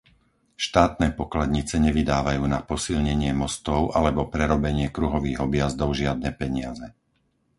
Štátne 0.65 1.07
pokladnice 1.19 1.75
nevydávajú 1.87 2.41
na 2.55 2.59
posilnenie 2.71 3.31
mostov 3.43 3.81
alebo 3.99 4.21
prerobenie 4.33 4.87
kruhových 4.97 5.39
objazdov 5.47 5.89
žiadne 6.01 6.29
peniaze. 6.41 6.87